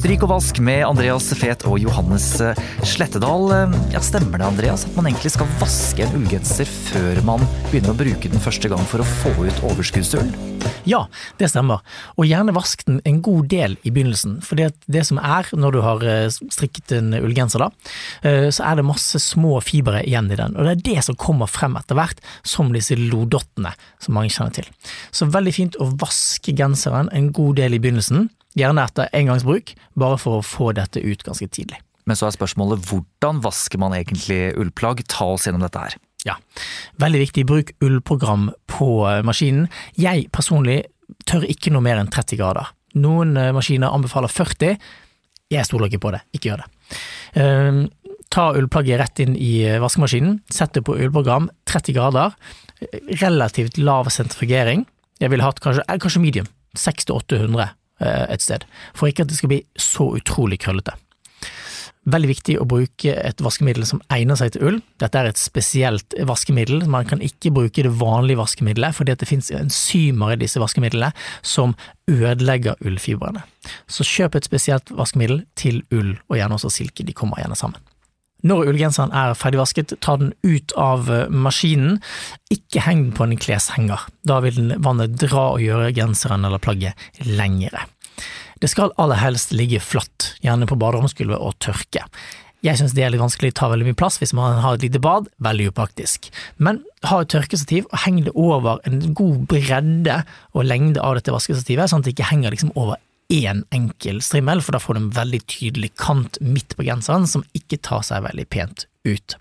Stryk 0.00 0.22
og 0.24 0.30
vask 0.30 0.56
med 0.64 0.80
Andreas 0.86 1.26
Fet 1.36 1.60
og 1.68 1.74
Johannes 1.82 2.30
eh, 2.40 2.56
Slettedal. 2.88 3.50
Eh, 3.52 3.74
ja, 3.92 4.00
Stemmer 4.00 4.40
det 4.40 4.46
Andreas, 4.46 4.86
at 4.88 4.94
man 4.96 5.10
egentlig 5.10 5.34
skal 5.34 5.50
vaske 5.60 6.06
en 6.06 6.14
ullgenser 6.16 6.70
før 6.70 7.20
man 7.26 7.44
begynner 7.66 7.92
å 7.92 7.98
bruke 7.98 8.30
den 8.32 8.40
første 8.40 8.70
gang 8.72 8.80
for 8.88 9.04
å 9.04 9.08
få 9.10 9.34
ut 9.44 9.60
overskuddsull? 9.68 10.30
Ja, 10.88 11.02
det 11.36 11.50
stemmer. 11.52 11.84
Og 12.16 12.24
gjerne 12.30 12.56
vask 12.56 12.86
den 12.88 13.02
en 13.04 13.20
god 13.28 13.50
del 13.52 13.76
i 13.84 13.92
begynnelsen. 13.92 14.38
For 14.40 14.56
det 14.56 15.04
som 15.04 15.20
er 15.20 15.52
når 15.52 15.76
du 15.76 15.80
har 15.84 16.08
eh, 16.08 16.32
strikket 16.32 16.96
en 16.96 17.12
ullgenser, 17.20 17.66
da, 17.66 17.68
så 18.24 18.64
er 18.70 18.80
det 18.80 18.88
masse 18.88 19.20
små 19.20 19.58
fibre 19.60 20.00
igjen 20.00 20.32
i 20.32 20.40
den. 20.40 20.56
Og 20.56 20.64
det 20.64 20.78
er 20.78 20.84
det 20.94 21.06
som 21.10 21.20
kommer 21.20 21.50
frem 21.50 21.76
etter 21.76 22.00
hvert, 22.00 22.24
som 22.40 22.72
disse 22.72 22.96
lodottene 22.96 23.76
som 24.00 24.16
mange 24.16 24.32
kjenner 24.32 24.62
til. 24.62 24.72
Så 25.12 25.28
veldig 25.28 25.56
fint 25.60 25.76
å 25.76 25.92
vaske 26.00 26.56
genseren 26.56 27.12
en 27.12 27.34
god 27.36 27.60
del 27.60 27.76
i 27.76 27.84
begynnelsen 27.84 28.30
gjerne 28.58 28.84
etter 28.84 29.10
engangsbruk, 29.16 29.74
bare 29.98 30.18
for 30.20 30.40
å 30.40 30.46
få 30.46 30.72
dette 30.76 31.02
ut 31.02 31.22
ganske 31.26 31.48
tidlig. 31.52 31.80
Men 32.08 32.18
så 32.18 32.26
er 32.26 32.34
spørsmålet 32.34 32.88
hvordan 32.88 33.42
vasker 33.44 33.80
man 33.80 33.94
egentlig 33.94 34.50
ullplagg? 34.58 35.04
Ta 35.10 35.28
oss 35.36 35.46
gjennom 35.46 35.62
dette 35.62 35.82
her. 35.84 35.98
Ja, 36.26 36.36
veldig 37.00 37.20
viktig. 37.22 37.46
Bruk 37.48 37.70
ullprogram 37.84 38.50
på 38.68 38.90
eh, 39.08 39.20
maskinen. 39.24 39.70
Jeg 39.96 40.28
personlig 40.34 40.82
tør 41.28 41.46
ikke 41.48 41.72
noe 41.72 41.84
mer 41.84 42.00
enn 42.00 42.10
30 42.12 42.40
grader. 42.40 42.72
Noen 43.00 43.36
eh, 43.38 43.52
maskiner 43.56 43.94
anbefaler 43.94 44.32
40. 44.32 44.76
Jeg 45.50 45.66
stoler 45.66 45.88
ikke 45.88 46.02
på 46.04 46.12
det, 46.14 46.22
ikke 46.36 46.52
gjør 46.52 46.62
det. 46.62 46.68
Uh, 47.34 47.80
ta 48.30 48.52
ullplagget 48.54 49.00
rett 49.00 49.22
inn 49.24 49.32
i 49.34 49.64
eh, 49.66 49.80
vaskemaskinen, 49.82 50.36
sett 50.50 50.76
det 50.76 50.84
på 50.86 50.94
ullprogram, 50.94 51.48
30 51.66 51.96
grader, 51.96 52.36
relativt 53.18 53.80
lav 53.82 54.10
sentrifugering. 54.14 54.84
Jeg 55.18 55.32
ville 55.32 55.42
hatt 55.42 55.58
kanskje, 55.62 55.82
kanskje 55.98 56.22
medium, 56.22 56.46
600-800 56.78 57.66
Eh, 57.66 57.79
et 58.00 58.42
sted, 58.42 58.64
for 58.96 59.10
ikke 59.10 59.26
at 59.26 59.32
det 59.32 59.38
skal 59.38 59.52
bli 59.52 59.62
så 59.78 60.08
utrolig 60.16 60.60
krøllete. 60.64 60.96
Veldig 62.08 62.28
viktig 62.30 62.54
å 62.56 62.64
bruke 62.64 63.12
et 63.12 63.42
vaskemiddel 63.44 63.84
som 63.84 64.00
egner 64.14 64.38
seg 64.40 64.54
til 64.54 64.64
ull. 64.70 64.78
Dette 65.02 65.20
er 65.20 65.28
et 65.28 65.40
spesielt 65.40 66.16
vaskemiddel, 66.26 66.86
man 66.88 67.04
kan 67.08 67.20
ikke 67.20 67.52
bruke 67.52 67.84
det 67.84 67.92
vanlige 68.00 68.40
vaskemiddelet, 68.40 68.96
fordi 68.96 69.18
det 69.20 69.28
finnes 69.28 69.52
enzymer 69.52 70.32
i 70.32 70.40
disse 70.40 70.62
vaskemidlene 70.62 71.12
som 71.44 71.76
ødelegger 72.08 72.80
ullfibrene. 72.80 73.44
Så 73.84 74.06
kjøp 74.08 74.40
et 74.40 74.48
spesielt 74.48 74.94
vaskemiddel 74.96 75.44
til 75.60 75.82
ull, 75.92 76.16
og 76.30 76.40
gjerne 76.40 76.56
også 76.56 76.72
silke, 76.80 77.04
de 77.04 77.16
kommer 77.16 77.42
gjerne 77.42 77.58
sammen. 77.60 77.89
Når 78.46 78.72
ullgenseren 78.72 79.14
er 79.16 79.36
ferdigvasket, 79.38 79.96
ta 80.04 80.16
den 80.20 80.34
ut 80.46 80.74
av 80.80 81.10
eh, 81.12 81.28
maskinen. 81.28 81.98
Ikke 82.52 82.84
heng 82.86 83.06
den 83.08 83.16
på 83.16 83.26
en 83.26 83.38
kleshenger, 83.40 84.06
da 84.26 84.40
vil 84.44 84.76
vannet 84.82 85.16
dra 85.20 85.50
og 85.54 85.64
gjøre 85.64 85.92
genseren 85.96 86.46
eller 86.48 86.62
plagget 86.62 86.98
lengre. 87.26 87.86
Det 88.60 88.68
skal 88.68 88.92
aller 89.00 89.20
helst 89.20 89.54
ligge 89.56 89.80
flatt, 89.80 90.34
gjerne 90.44 90.68
på 90.68 90.76
baderomsgulvet 90.80 91.40
og 91.40 91.56
tørke. 91.64 92.04
Jeg 92.60 92.76
synes 92.76 92.92
det 92.92 93.06
er 93.06 93.12
litt 93.12 93.22
vanskelig, 93.22 93.54
å 93.54 93.56
ta 93.56 93.68
veldig 93.72 93.86
mye 93.88 93.96
plass 93.96 94.18
hvis 94.20 94.34
man 94.36 94.58
har 94.60 94.76
et 94.76 94.84
lite 94.84 95.00
bad, 95.00 95.30
veldig 95.40 95.70
upraktisk. 95.70 96.28
Men 96.60 96.82
ha 97.08 97.22
et 97.22 97.30
tørkestativ 97.32 97.86
og 97.88 98.02
heng 98.04 98.20
det 98.26 98.34
over 98.36 98.82
en 98.88 99.00
god 99.16 99.46
bredde 99.48 100.18
og 100.52 100.66
lengde 100.68 101.00
av 101.00 101.16
dette 101.16 101.32
vaskestativet, 101.32 101.88
sånn 101.88 102.04
at 102.04 102.10
det 102.10 102.18
ikke 102.18 102.28
henger 102.28 102.52
liksom 102.52 102.74
over 102.74 103.00
én 103.30 103.62
enkel 103.74 104.20
strimmel, 104.24 104.62
for 104.64 104.74
da 104.74 104.82
får 104.82 104.96
du 104.96 105.02
en 105.04 105.12
veldig 105.14 105.40
tydelig 105.50 105.92
kant 106.00 106.40
midt 106.42 106.74
på 106.76 106.86
genseren 106.88 107.28
som 107.30 107.46
ikke 107.56 107.80
tar 107.86 108.02
seg 108.06 108.26
veldig 108.26 108.48
pent 108.50 108.86
ut. 109.08 109.36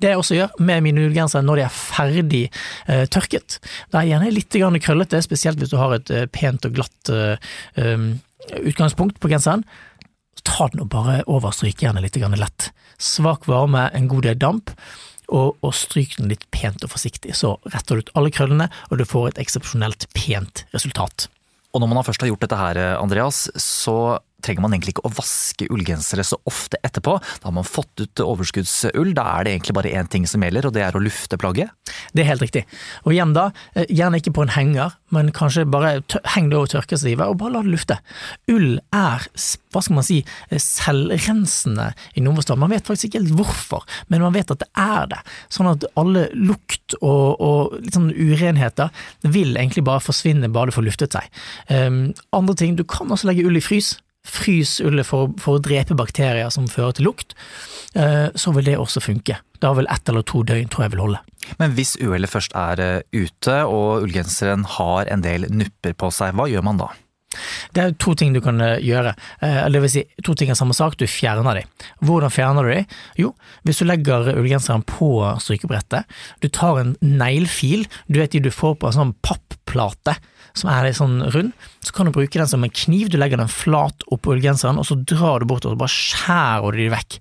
Det 0.00 0.12
jeg 0.12 0.20
også 0.20 0.36
gjør 0.36 0.56
med 0.62 0.84
mine 0.86 1.04
ullgensere 1.08 1.42
når 1.44 1.60
de 1.60 1.64
er 1.66 1.74
ferdig 1.74 2.42
eh, 2.46 3.04
tørket, 3.10 3.58
da 3.90 4.00
er 4.00 4.12
gjerne 4.12 4.32
litt 4.34 4.56
krøllete, 4.84 5.20
spesielt 5.26 5.60
hvis 5.60 5.72
du 5.72 5.78
har 5.80 5.96
et 5.96 6.10
eh, 6.14 6.26
pent 6.30 6.66
og 6.68 6.76
glatt 6.78 7.12
eh, 7.12 7.36
um, 7.76 8.12
utgangspunkt 8.62 9.20
på 9.20 9.30
genseren. 9.32 9.66
Ta 10.46 10.70
den 10.72 10.84
og 10.84 10.92
bare 10.94 11.20
overstryk 11.28 11.82
gjerne 11.82 12.02
litt 12.04 12.16
lett. 12.16 12.70
Svak 12.96 13.48
varme, 13.50 13.90
en 13.92 14.08
god 14.08 14.28
del 14.28 14.38
damp. 14.38 14.70
Og, 15.30 15.58
og, 15.62 15.74
stryk 15.74 16.16
den 16.18 16.30
litt 16.32 16.48
pent 16.50 16.82
og 16.82 16.90
forsiktig, 16.90 17.36
så 17.38 17.52
retter 17.70 17.94
du 17.94 18.02
ut 18.02 18.14
alle 18.18 18.32
krøllene, 18.34 18.66
og 18.90 18.98
du 18.98 19.04
får 19.06 19.28
et 19.28 19.44
eksepsjonelt 19.44 20.08
pent 20.16 20.64
resultat. 20.74 21.28
Og 21.70 21.82
når 21.82 21.90
man 21.90 22.06
først 22.06 22.22
har 22.24 22.30
gjort 22.32 22.42
dette 22.42 22.58
her, 22.58 22.80
Andreas, 22.98 23.44
så 23.62 24.18
trenger 24.44 24.64
man 24.64 24.74
egentlig 24.74 24.96
ikke 24.96 25.06
å 25.08 25.14
vaske 25.16 25.68
ullgensere 25.72 26.24
så 26.26 26.38
ofte 26.48 26.80
etterpå. 26.86 27.16
Da 27.40 27.48
har 27.48 27.56
man 27.56 27.68
fått 27.68 28.02
ut 28.02 28.24
overskuddsull, 28.24 29.12
da 29.16 29.26
er 29.36 29.46
det 29.46 29.54
egentlig 29.56 29.76
bare 29.78 29.92
én 29.96 30.10
ting 30.10 30.26
som 30.28 30.44
gjelder, 30.44 30.68
og 30.68 30.76
det 30.76 30.84
er 30.86 30.96
å 30.96 31.02
lufte 31.02 31.38
plagget? 31.40 31.72
Det 32.14 32.24
er 32.24 32.30
helt 32.32 32.44
riktig. 32.44 32.64
Og 33.04 33.14
igjen 33.14 33.34
da, 33.36 33.50
eh, 33.74 33.86
gjerne 33.88 34.20
ikke 34.20 34.34
på 34.36 34.46
en 34.46 34.54
henger, 34.54 34.96
men 35.10 35.32
kanskje 35.32 35.66
bare 35.70 36.02
heng 36.34 36.50
det 36.50 36.58
over 36.58 36.70
tørkestativet 36.70 37.26
og 37.26 37.38
bare 37.38 37.56
la 37.56 37.62
det 37.62 37.74
lufte. 37.74 37.98
Ull 38.50 38.78
er, 38.92 39.26
hva 39.72 39.82
skal 39.82 39.94
man 39.94 40.06
si, 40.06 40.24
eh, 40.50 40.58
selvrensende 40.58 41.92
i 42.14 42.20
noen 42.20 42.36
forstand. 42.36 42.60
Man 42.60 42.70
vet 42.70 42.86
faktisk 42.86 43.10
ikke 43.10 43.22
helt 43.22 43.36
hvorfor, 43.38 43.86
men 44.08 44.22
man 44.22 44.34
vet 44.36 44.50
at 44.50 44.62
det 44.62 44.70
er 44.76 45.06
det. 45.06 45.20
Sånn 45.48 45.70
at 45.70 45.84
alle 45.96 46.28
lukt 46.34 46.94
og, 47.00 47.40
og 47.40 47.80
litt 47.80 47.96
sånn 47.96 48.12
urenheter 48.14 48.90
vil 49.22 49.56
egentlig 49.56 49.84
bare 49.86 50.02
forsvinne 50.04 50.50
bare 50.52 50.70
du 50.70 50.76
får 50.76 50.86
luftet 50.86 51.16
seg. 51.16 51.26
Um, 51.68 52.12
andre 52.36 52.56
ting, 52.58 52.76
du 52.76 52.84
kan 52.84 53.10
også 53.10 53.30
legge 53.30 53.46
ull 53.46 53.58
i 53.58 53.64
frys. 53.64 53.96
Frys 54.26 54.78
ullet 54.84 55.08
for, 55.08 55.32
for, 55.40 55.56
å 55.56 55.64
drepe 55.64 55.96
bakterier 55.96 56.50
som 56.52 56.68
fører 56.68 56.96
til 56.96 57.08
lukt, 57.08 57.32
eh, 57.96 58.28
så 58.36 58.52
vil 58.56 58.68
det 58.68 58.76
også 58.80 59.00
funke. 59.00 59.38
Da 59.64 59.72
vil 59.76 59.88
ett 59.92 60.08
eller 60.12 60.24
to 60.28 60.42
døgn 60.44 60.68
tror 60.68 60.86
jeg 60.86 60.94
vil 60.94 61.04
holde. 61.06 61.22
Men 61.60 61.72
hvis 61.76 61.96
uhellet 62.00 62.30
først 62.30 62.56
er 62.58 62.82
eh, 62.84 63.04
ute 63.16 63.62
og 63.64 64.04
ullgenseren 64.04 64.66
har 64.76 65.08
en 65.08 65.24
del 65.24 65.48
nupper 65.48 65.96
på 65.96 66.12
seg, 66.12 66.36
hva 66.36 66.50
gjør 66.52 66.66
man 66.68 66.82
da? 66.82 66.90
Det 67.70 67.82
er 67.82 67.92
to 68.02 68.12
ting 68.18 68.34
du 68.34 68.42
kan 68.44 68.60
eh, 68.60 68.82
gjøre, 68.84 69.14
det 69.40 69.82
vil 69.86 69.92
si 69.92 70.04
to 70.26 70.34
ting 70.36 70.52
er 70.52 70.58
samme 70.58 70.76
sak, 70.76 70.98
du 71.00 71.06
fjerner 71.08 71.62
de. 71.62 71.64
Hvordan 72.04 72.34
fjerner 72.34 72.66
du 72.66 72.74
de? 72.74 73.00
Jo, 73.22 73.32
hvis 73.64 73.80
du 73.80 73.86
legger 73.88 74.34
ullgenseren 74.34 74.84
på 74.84 75.14
strykebrettet, 75.40 76.20
du 76.44 76.50
tar 76.52 76.82
en 76.82 76.96
neglefil, 77.00 77.88
du 78.10 78.20
vet 78.20 78.36
de 78.36 78.44
du 78.44 78.52
får 78.52 78.76
på 78.76 78.90
en 78.90 78.98
sånn 79.00 79.16
papplate 79.70 80.18
som 80.58 80.66
er 80.72 80.88
sånn 80.92 81.20
rund, 81.30 81.52
så 81.78 81.92
kan 81.94 82.08
du 82.08 82.12
bruke 82.12 82.34
den 82.34 82.48
som 82.50 82.64
en 82.66 82.72
kniv. 82.74 83.06
Du 83.08 83.16
legger 83.20 83.38
den 83.38 83.48
flat 83.48 84.02
oppå 84.10 84.34
ullgenseren, 84.34 84.80
og 84.80 84.88
så 84.88 84.96
drar 84.98 85.40
du 85.40 85.46
bort 85.46 85.64
og 85.68 85.78
bare 85.78 85.92
skjærer 85.94 86.74
du 86.74 86.80
dem 86.80 86.90
vekk. 86.90 87.18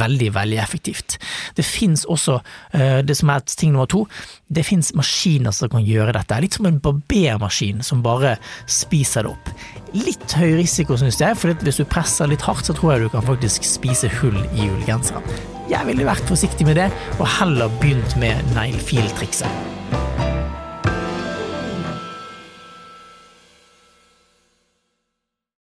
Veldig, 0.00 0.30
veldig 0.32 0.60
effektivt. 0.62 1.18
Det 1.58 1.66
fins 1.66 2.06
også, 2.08 2.38
eh, 2.72 3.02
det 3.04 3.18
som 3.18 3.30
er 3.30 3.44
ting 3.44 3.74
nummer 3.74 3.86
to, 3.86 4.06
det 4.48 4.64
fins 4.64 4.94
maskiner 4.96 5.52
som 5.52 5.68
kan 5.68 5.84
gjøre 5.84 6.16
dette. 6.16 6.40
Litt 6.40 6.56
som 6.56 6.66
en 6.66 6.80
barbermaskin 6.80 7.84
som 7.84 8.02
bare 8.02 8.38
spiser 8.66 9.28
det 9.28 9.34
opp. 9.34 9.52
Litt 9.92 10.32
høy 10.32 10.56
risiko, 10.56 10.96
synes 10.96 11.20
jeg, 11.20 11.36
for 11.36 11.52
hvis 11.52 11.76
du 11.76 11.84
presser 11.84 12.26
litt 12.32 12.40
hardt, 12.48 12.64
så 12.64 12.74
tror 12.74 12.94
jeg 12.94 13.02
du 13.02 13.08
kan 13.10 13.28
faktisk 13.28 13.62
spise 13.62 14.08
hull 14.20 14.40
i 14.56 14.70
ullgenseren. 14.70 15.22
Jeg 15.68 15.86
ville 15.86 16.08
vært 16.08 16.24
forsiktig 16.26 16.64
med 16.66 16.80
det, 16.80 16.88
og 17.20 17.28
heller 17.28 17.68
begynt 17.78 18.16
med 18.16 18.40
neglefiltrikset. 18.56 20.09